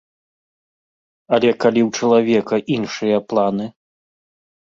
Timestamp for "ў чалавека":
1.83-2.55